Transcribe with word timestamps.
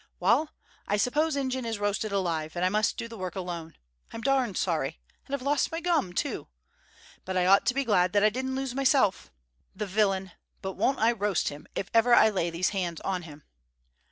"Wal, 0.19 0.49
I 0.87 0.97
suppose 0.97 1.35
Ingen 1.35 1.63
is 1.63 1.77
roasted 1.77 2.11
alive, 2.11 2.55
and 2.55 2.65
I 2.65 2.69
must 2.69 2.97
do 2.97 3.07
the 3.07 3.19
work 3.19 3.35
alone. 3.35 3.75
I'm 4.11 4.21
darn 4.21 4.55
sorry. 4.55 4.99
And 5.27 5.35
I've 5.35 5.43
lost 5.43 5.71
my 5.71 5.79
gun, 5.79 6.13
too. 6.13 6.47
But 7.23 7.37
I 7.37 7.45
ought 7.45 7.67
to 7.67 7.75
be 7.75 7.83
glad 7.83 8.11
that 8.13 8.23
I 8.23 8.29
didn't 8.31 8.55
lose 8.55 8.73
myself. 8.73 9.31
The 9.75 9.85
villain, 9.85 10.31
but 10.63 10.71
won't 10.73 10.97
I 10.97 11.11
roast 11.11 11.49
him 11.49 11.67
if 11.75 11.91
ever 11.93 12.15
I 12.15 12.31
lay 12.31 12.49
these 12.49 12.69
hands 12.69 12.99
on 13.01 13.21
him!" 13.21 13.43